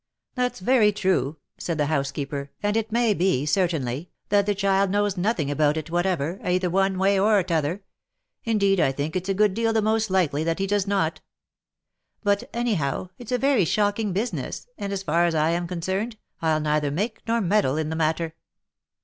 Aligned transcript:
M 0.35 0.41
That's 0.41 0.61
very 0.61 0.91
true," 0.91 1.37
said 1.59 1.77
the 1.77 1.85
housekeeper," 1.85 2.49
and 2.63 2.75
it 2.75 2.91
may 2.91 3.13
be, 3.13 3.45
certainly, 3.45 4.09
that 4.29 4.47
the 4.47 4.55
child 4.55 4.89
knows 4.89 5.15
nothing 5.15 5.51
about 5.51 5.77
it 5.77 5.91
whatever, 5.91 6.39
either 6.43 6.71
one 6.71 6.97
way 6.97 7.19
or 7.19 7.43
t'other— 7.43 7.83
indeed 8.43 8.79
I 8.79 8.91
think 8.93 9.15
it's 9.15 9.29
a 9.29 9.35
good 9.35 9.53
deal 9.53 9.73
the 9.73 9.81
most 9.83 10.09
likely 10.09 10.43
that 10.43 10.57
he 10.57 10.65
does 10.65 10.87
not;— 10.87 11.21
but, 12.23 12.49
any 12.51 12.73
how, 12.73 13.11
it's 13.19 13.31
a 13.31 13.37
very 13.37 13.63
shocking 13.63 14.11
business, 14.11 14.65
and, 14.75 14.91
as 14.91 15.03
far 15.03 15.25
as 15.25 15.35
1 15.35 15.51
am 15.51 15.67
concerned, 15.67 16.17
I'll 16.41 16.59
neither 16.59 16.89
make 16.89 17.21
nor 17.27 17.39
meddle 17.39 17.77
in 17.77 17.89
the 17.89 17.95
matter. 17.95 18.33